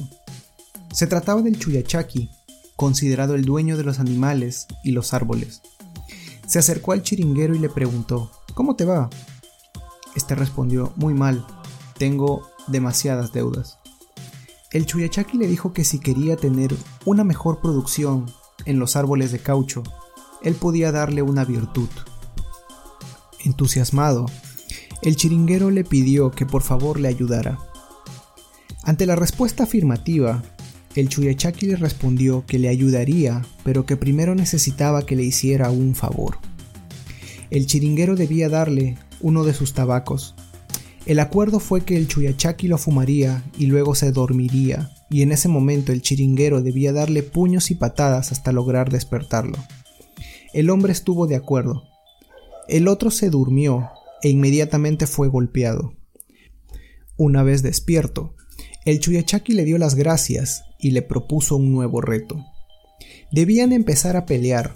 Se 0.94 1.06
trataba 1.06 1.42
del 1.42 1.60
Chuyachaki, 1.60 2.30
considerado 2.78 3.36
el 3.36 3.44
dueño 3.44 3.76
de 3.76 3.84
los 3.84 4.00
animales 4.00 4.68
y 4.86 4.92
los 4.92 5.14
árboles. 5.14 5.62
Se 6.48 6.60
acercó 6.60 6.94
al 6.94 7.04
chiringuero 7.04 7.54
y 7.56 7.60
le 7.60 7.68
preguntó, 7.68 8.32
¿Cómo 8.54 8.78
te 8.78 8.86
va? 8.86 9.10
Este 10.16 10.34
respondió, 10.34 10.94
muy 10.96 11.14
mal, 11.14 11.46
tengo 11.98 12.53
demasiadas 12.68 13.32
deudas. 13.34 13.80
El 14.72 14.86
Chuyachaki 14.86 15.38
le 15.38 15.48
dijo 15.48 15.74
que 15.74 15.84
si 15.84 16.00
quería 16.00 16.36
tener 16.36 16.76
una 17.06 17.24
mejor 17.24 17.62
producción 17.62 18.26
en 18.66 18.80
los 18.80 18.96
árboles 18.96 19.32
de 19.32 19.40
caucho, 19.40 19.84
él 20.42 20.56
podía 20.56 20.92
darle 20.92 21.22
una 21.22 21.46
virtud. 21.46 21.90
Entusiasmado, 23.44 24.26
el 25.02 25.16
chiringuero 25.16 25.70
le 25.70 25.84
pidió 25.84 26.32
que 26.32 26.46
por 26.46 26.62
favor 26.62 27.00
le 27.00 27.08
ayudara. 27.08 27.60
Ante 28.84 29.06
la 29.06 29.16
respuesta 29.16 29.64
afirmativa, 29.64 30.42
el 30.96 31.10
Chuyachaki 31.10 31.66
le 31.66 31.76
respondió 31.76 32.46
que 32.46 32.60
le 32.60 32.70
ayudaría, 32.70 33.42
pero 33.64 33.86
que 33.86 33.98
primero 33.98 34.36
necesitaba 34.36 35.06
que 35.06 35.16
le 35.16 35.24
hiciera 35.24 35.72
un 35.72 35.96
favor. 35.96 36.38
El 37.50 37.66
chiringuero 37.66 38.16
debía 38.16 38.50
darle 38.50 38.98
uno 39.22 39.44
de 39.44 39.54
sus 39.54 39.74
tabacos. 39.74 40.36
El 41.06 41.20
acuerdo 41.20 41.60
fue 41.60 41.82
que 41.82 41.98
el 41.98 42.08
Chuyachaki 42.08 42.68
lo 42.68 42.78
fumaría 42.78 43.44
y 43.58 43.66
luego 43.66 43.94
se 43.94 44.14
dormiría, 44.14 44.92
y 45.10 45.22
en 45.22 45.34
ese 45.34 45.50
momento 45.50 45.92
el 45.92 46.02
chiringuero 46.02 46.62
debía 46.62 46.94
darle 46.94 47.24
puños 47.24 47.72
y 47.72 47.76
patadas 47.76 48.32
hasta 48.32 48.54
lograr 48.54 48.90
despertarlo. 48.90 49.58
El 50.54 50.70
hombre 50.70 50.94
estuvo 50.94 51.28
de 51.28 51.36
acuerdo. 51.36 51.84
El 52.70 52.88
otro 52.88 53.12
se 53.12 53.30
durmió 53.30 53.90
e 54.22 54.30
inmediatamente 54.30 55.06
fue 55.06 55.28
golpeado. 55.28 55.94
Una 57.18 57.44
vez 57.44 57.64
despierto, 57.64 58.36
el 58.86 59.00
Chuyachaki 59.00 59.54
le 59.54 59.66
dio 59.66 59.78
las 59.78 59.96
gracias 59.96 60.64
y 60.80 60.92
le 60.92 61.02
propuso 61.02 61.58
un 61.58 61.72
nuevo 61.74 62.00
reto. 62.00 62.46
Debían 63.32 63.74
empezar 63.74 64.16
a 64.16 64.26
pelear. 64.26 64.76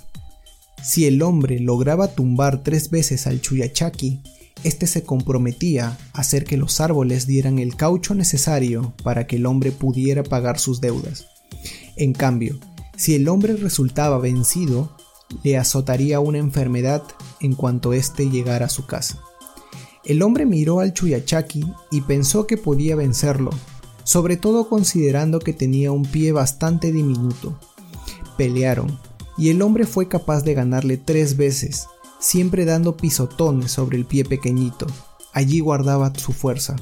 Si 0.84 1.06
el 1.06 1.22
hombre 1.22 1.60
lograba 1.60 2.10
tumbar 2.10 2.64
tres 2.64 2.90
veces 2.90 3.28
al 3.28 3.40
Chuyachaki, 3.42 4.22
Este 4.68 4.86
se 4.86 5.04
comprometía 5.04 5.98
a 6.12 6.20
hacer 6.20 6.44
que 6.44 6.58
los 6.58 6.82
árboles 6.82 7.26
dieran 7.26 7.58
el 7.58 7.78
caucho 7.78 8.14
necesario 8.16 8.94
para 9.02 9.26
que 9.26 9.38
el 9.38 9.46
hombre 9.46 9.72
pudiera 9.72 10.24
pagar 10.24 10.60
sus 10.60 10.82
deudas. 10.82 11.26
En 11.96 12.12
cambio, 12.12 12.60
si 12.98 13.16
el 13.16 13.30
hombre 13.30 13.56
resultaba 13.56 14.18
vencido, 14.18 14.92
le 15.42 15.58
azotaría 15.58 16.20
una 16.20 16.40
enfermedad 16.40 17.02
en 17.40 17.56
cuanto 17.56 17.94
éste 17.94 18.30
llegara 18.30 18.66
a 18.66 18.70
su 18.70 18.86
casa. 18.86 19.22
El 20.04 20.22
hombre 20.22 20.46
miró 20.46 20.82
al 20.82 20.92
Chuyachaki 20.94 21.64
y 21.90 22.02
pensó 22.02 22.46
que 22.46 22.58
podía 22.58 22.98
vencerlo, 22.98 23.52
sobre 24.04 24.36
todo 24.36 24.68
considerando 24.68 25.40
que 25.40 25.54
tenía 25.54 25.94
un 25.94 26.04
pie 26.04 26.34
bastante 26.34 26.92
diminuto. 26.92 27.58
Pelearon, 28.38 29.00
y 29.38 29.48
el 29.48 29.62
hombre 29.62 29.86
fue 29.86 30.10
capaz 30.10 30.44
de 30.44 30.56
ganarle 30.56 30.98
tres 30.98 31.38
veces, 31.38 31.88
siempre 32.20 32.66
dando 32.66 32.98
pisotones 32.98 33.72
sobre 33.72 33.98
el 33.98 34.06
pie 34.06 34.26
pequeñito. 34.26 34.88
Allí 35.34 35.60
guardaba 35.60 36.14
su 36.16 36.34
fuerza. 36.34 36.76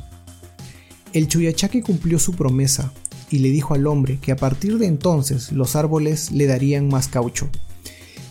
El 1.14 1.28
Chuyachaki 1.28 1.82
cumplió 1.82 2.20
su 2.20 2.34
promesa 2.34 2.92
y 3.30 3.40
le 3.40 3.50
dijo 3.50 3.74
al 3.74 3.88
hombre 3.88 4.20
que 4.20 4.32
a 4.32 4.36
partir 4.36 4.78
de 4.78 4.88
entonces 4.88 5.52
los 5.52 5.76
árboles 5.76 6.32
le 6.32 6.48
darían 6.48 6.88
más 6.88 7.08
caucho. 7.08 7.50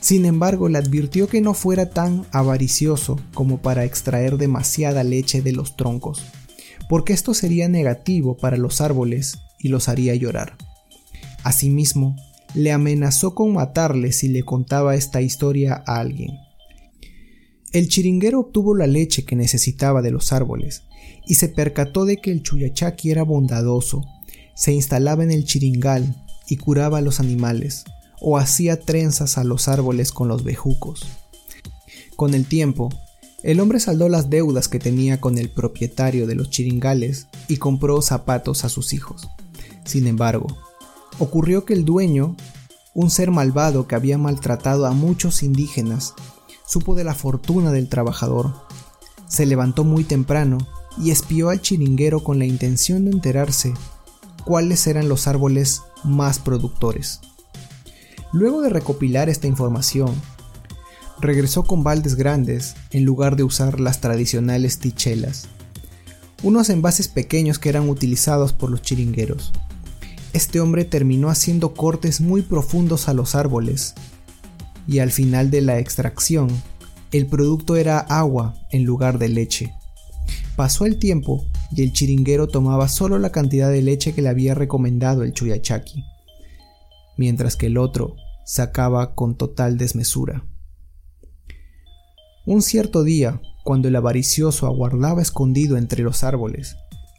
Sin 0.00 0.26
embargo, 0.26 0.68
le 0.68 0.78
advirtió 0.78 1.28
que 1.28 1.40
no 1.40 1.54
fuera 1.54 1.90
tan 1.90 2.26
avaricioso 2.30 3.18
como 3.32 3.62
para 3.62 3.84
extraer 3.84 4.36
demasiada 4.36 5.02
leche 5.02 5.40
de 5.40 5.52
los 5.52 5.76
troncos, 5.76 6.22
porque 6.90 7.14
esto 7.14 7.32
sería 7.32 7.68
negativo 7.68 8.36
para 8.36 8.58
los 8.58 8.82
árboles 8.82 9.38
y 9.58 9.68
los 9.68 9.88
haría 9.88 10.14
llorar. 10.14 10.58
Asimismo, 11.42 12.16
le 12.54 12.70
amenazó 12.70 13.34
con 13.34 13.54
matarle 13.54 14.12
si 14.12 14.28
le 14.28 14.42
contaba 14.42 14.94
esta 14.94 15.22
historia 15.22 15.82
a 15.86 16.00
alguien. 16.00 16.43
El 17.74 17.88
chiringuero 17.88 18.38
obtuvo 18.38 18.76
la 18.76 18.86
leche 18.86 19.24
que 19.24 19.34
necesitaba 19.34 20.00
de 20.00 20.12
los 20.12 20.32
árboles 20.32 20.84
y 21.26 21.34
se 21.34 21.48
percató 21.48 22.04
de 22.04 22.18
que 22.18 22.30
el 22.30 22.40
Chuyachaki 22.40 23.10
era 23.10 23.24
bondadoso, 23.24 24.04
se 24.54 24.72
instalaba 24.72 25.24
en 25.24 25.32
el 25.32 25.44
chiringal 25.44 26.24
y 26.48 26.56
curaba 26.56 26.98
a 26.98 27.00
los 27.00 27.18
animales, 27.18 27.82
o 28.20 28.38
hacía 28.38 28.78
trenzas 28.78 29.38
a 29.38 29.42
los 29.42 29.66
árboles 29.66 30.12
con 30.12 30.28
los 30.28 30.44
bejucos. 30.44 31.04
Con 32.14 32.34
el 32.34 32.46
tiempo, 32.46 32.90
el 33.42 33.58
hombre 33.58 33.80
saldó 33.80 34.08
las 34.08 34.30
deudas 34.30 34.68
que 34.68 34.78
tenía 34.78 35.20
con 35.20 35.36
el 35.36 35.50
propietario 35.50 36.28
de 36.28 36.36
los 36.36 36.50
chiringales 36.50 37.26
y 37.48 37.56
compró 37.56 38.00
zapatos 38.02 38.64
a 38.64 38.68
sus 38.68 38.92
hijos. 38.92 39.28
Sin 39.84 40.06
embargo, 40.06 40.46
ocurrió 41.18 41.64
que 41.64 41.74
el 41.74 41.84
dueño, 41.84 42.36
un 42.94 43.10
ser 43.10 43.32
malvado 43.32 43.88
que 43.88 43.96
había 43.96 44.16
maltratado 44.16 44.86
a 44.86 44.92
muchos 44.92 45.42
indígenas, 45.42 46.14
supo 46.66 46.94
de 46.94 47.04
la 47.04 47.14
fortuna 47.14 47.70
del 47.70 47.88
trabajador. 47.88 48.52
Se 49.28 49.46
levantó 49.46 49.84
muy 49.84 50.04
temprano 50.04 50.58
y 50.98 51.10
espió 51.10 51.50
al 51.50 51.60
chiringuero 51.60 52.22
con 52.22 52.38
la 52.38 52.46
intención 52.46 53.04
de 53.04 53.10
enterarse 53.10 53.74
cuáles 54.44 54.86
eran 54.86 55.08
los 55.08 55.26
árboles 55.26 55.82
más 56.04 56.38
productores. 56.38 57.20
Luego 58.32 58.62
de 58.62 58.70
recopilar 58.70 59.28
esta 59.28 59.46
información, 59.46 60.10
regresó 61.20 61.62
con 61.62 61.84
baldes 61.84 62.16
grandes 62.16 62.74
en 62.90 63.04
lugar 63.04 63.36
de 63.36 63.44
usar 63.44 63.80
las 63.80 64.00
tradicionales 64.00 64.78
tichelas, 64.78 65.48
unos 66.42 66.68
envases 66.68 67.08
pequeños 67.08 67.58
que 67.58 67.68
eran 67.68 67.88
utilizados 67.88 68.52
por 68.52 68.70
los 68.70 68.82
chiringueros. 68.82 69.52
Este 70.32 70.60
hombre 70.60 70.84
terminó 70.84 71.30
haciendo 71.30 71.74
cortes 71.74 72.20
muy 72.20 72.42
profundos 72.42 73.08
a 73.08 73.14
los 73.14 73.34
árboles 73.34 73.94
y 74.86 74.98
al 74.98 75.10
final 75.10 75.50
de 75.50 75.60
la 75.60 75.78
extracción, 75.78 76.48
el 77.12 77.26
producto 77.26 77.76
era 77.76 77.98
agua 77.98 78.56
en 78.70 78.84
lugar 78.84 79.18
de 79.18 79.28
leche. 79.28 79.72
Pasó 80.56 80.86
el 80.86 80.98
tiempo 80.98 81.46
y 81.72 81.82
el 81.82 81.92
chiringuero 81.92 82.48
tomaba 82.48 82.88
solo 82.88 83.18
la 83.18 83.30
cantidad 83.30 83.70
de 83.70 83.82
leche 83.82 84.14
que 84.14 84.22
le 84.22 84.28
había 84.28 84.54
recomendado 84.54 85.22
el 85.22 85.32
Chuyachaki, 85.32 86.04
mientras 87.16 87.56
que 87.56 87.66
el 87.66 87.78
otro 87.78 88.16
sacaba 88.44 89.14
con 89.14 89.36
total 89.36 89.78
desmesura. 89.78 90.44
Un 92.46 92.62
cierto 92.62 93.02
día, 93.04 93.40
cuando 93.64 93.88
el 93.88 93.96
avaricioso 93.96 94.66
aguardaba 94.66 95.22
escondido 95.22 95.76
entre 95.76 96.02
los 96.02 96.22
árboles, 96.24 96.76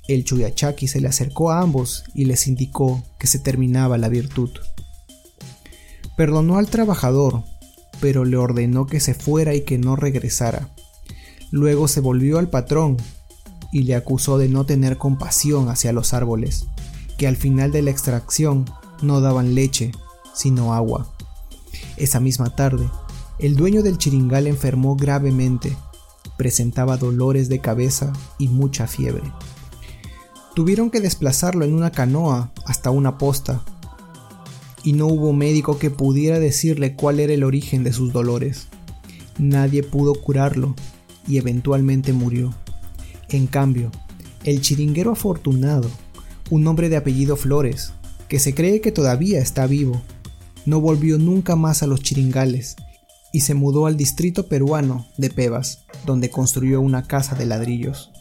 el 0.07 0.23
Chuyachaki 0.23 0.87
se 0.87 1.01
le 1.01 1.07
acercó 1.07 1.51
a 1.51 1.61
ambos 1.61 2.03
y 2.13 2.25
les 2.25 2.47
indicó 2.47 3.03
que 3.19 3.27
se 3.27 3.39
terminaba 3.39 3.97
la 3.97 4.07
virtud. 4.07 4.51
Perdonó 6.15 6.57
al 6.57 6.67
trabajador, 6.67 7.43
pero 7.99 8.25
le 8.25 8.37
ordenó 8.37 8.85
que 8.87 8.99
se 8.99 9.13
fuera 9.13 9.53
y 9.53 9.61
que 9.61 9.77
no 9.77 9.95
regresara. 9.95 10.69
Luego 11.51 11.87
se 11.87 12.01
volvió 12.01 12.37
al 12.39 12.49
patrón 12.49 12.97
y 13.71 13.83
le 13.83 13.95
acusó 13.95 14.37
de 14.37 14.49
no 14.49 14.65
tener 14.65 14.97
compasión 14.97 15.69
hacia 15.69 15.93
los 15.93 16.13
árboles, 16.13 16.65
que 17.17 17.27
al 17.27 17.35
final 17.35 17.71
de 17.71 17.81
la 17.81 17.91
extracción 17.91 18.65
no 19.01 19.21
daban 19.21 19.55
leche, 19.55 19.91
sino 20.33 20.73
agua. 20.73 21.11
Esa 21.97 22.19
misma 22.19 22.55
tarde, 22.55 22.89
el 23.39 23.55
dueño 23.55 23.83
del 23.83 23.97
chiringal 23.97 24.47
enfermó 24.47 24.95
gravemente, 24.95 25.75
presentaba 26.37 26.97
dolores 26.97 27.49
de 27.49 27.59
cabeza 27.59 28.13
y 28.37 28.47
mucha 28.47 28.87
fiebre. 28.87 29.31
Tuvieron 30.53 30.89
que 30.89 31.01
desplazarlo 31.01 31.65
en 31.65 31.73
una 31.73 31.91
canoa 31.91 32.51
hasta 32.65 32.89
una 32.89 33.17
posta, 33.17 33.61
y 34.85 34.93
no 34.93 35.07
hubo 35.07 35.33
médico 35.33 35.79
que 35.79 35.89
pudiera 35.89 36.39
decirle 36.39 36.95
cuál 36.95 37.19
era 37.19 37.33
el 37.33 37.43
origen 37.43 37.83
de 37.83 37.91
sus 37.91 38.13
dolores. 38.13 38.67
Nadie 39.39 39.81
pudo 39.81 40.13
curarlo 40.13 40.75
y 41.27 41.39
eventualmente 41.39 42.13
murió. 42.13 42.53
En 43.29 43.47
cambio, 43.47 43.91
el 44.43 44.61
chiringuero 44.61 45.11
afortunado, 45.11 45.89
un 46.51 46.67
hombre 46.67 46.89
de 46.89 46.97
apellido 46.97 47.35
Flores, 47.35 47.93
que 48.29 48.37
se 48.37 48.53
cree 48.53 48.79
que 48.79 48.91
todavía 48.91 49.39
está 49.39 49.65
vivo, 49.65 50.03
no 50.67 50.79
volvió 50.79 51.17
nunca 51.17 51.55
más 51.55 51.81
a 51.81 51.87
los 51.87 52.01
chiringales 52.01 52.75
y 53.33 53.41
se 53.41 53.55
mudó 53.55 53.87
al 53.87 53.97
distrito 53.97 54.47
peruano 54.47 55.07
de 55.17 55.31
Pebas, 55.31 55.85
donde 56.05 56.29
construyó 56.29 56.79
una 56.79 57.07
casa 57.07 57.35
de 57.35 57.47
ladrillos. 57.47 58.11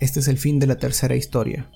Este 0.00 0.20
es 0.20 0.28
el 0.28 0.38
fin 0.38 0.58
de 0.58 0.66
la 0.66 0.78
tercera 0.78 1.16
historia. 1.16 1.70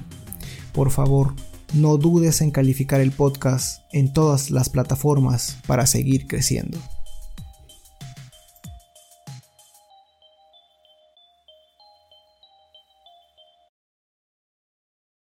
Por 0.73 0.91
favor, 0.91 1.33
no 1.73 1.97
dudes 1.97 2.39
en 2.41 2.51
calificar 2.51 3.01
el 3.01 3.11
podcast 3.11 3.81
en 3.91 4.13
todas 4.13 4.51
las 4.51 4.69
plataformas 4.69 5.57
para 5.67 5.85
seguir 5.85 6.27
creciendo. 6.27 6.79